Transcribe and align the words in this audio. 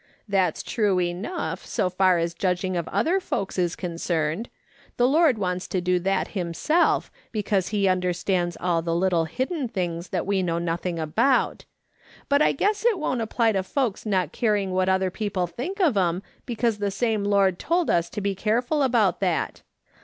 "That's 0.27 0.63
true 0.63 0.99
enough, 0.99 1.63
so 1.63 1.87
far 1.87 2.17
as 2.17 2.33
the 2.33 2.39
judg 2.39 2.63
ing 2.63 2.75
of 2.75 2.87
other 2.87 3.19
folks 3.19 3.59
is 3.59 3.75
concerned; 3.75 4.49
the 4.97 5.07
Lord 5.07 5.37
wants 5.37 5.67
to 5.67 5.79
do 5.79 5.99
that 5.99 6.29
himself, 6.29 7.11
because 7.31 7.67
he 7.67 7.87
understands 7.87 8.57
all 8.59 8.81
the 8.81 8.95
little 8.95 9.25
hidden 9.25 9.67
things 9.67 10.09
that 10.09 10.25
we 10.25 10.41
know 10.41 10.57
nothing 10.57 10.97
about; 10.97 11.65
but 12.29 12.41
I 12.41 12.51
guess 12.51 12.83
it 12.83 12.99
don't 12.99 13.21
apply 13.21 13.51
to 13.51 13.61
folks 13.61 14.03
not 14.03 14.31
caring 14.31 14.71
what 14.71 14.89
other 14.89 15.11
people 15.11 15.45
think 15.45 15.79
of 15.79 15.95
'em, 15.95 16.23
because 16.47 16.79
the 16.79 16.89
same 16.89 17.23
Lord 17.23 17.59
told 17.59 17.91
us 17.91 18.09
to 18.09 18.21
be 18.21 18.33
careful 18.33 18.81
about 18.81 19.19
that. 19.19 19.61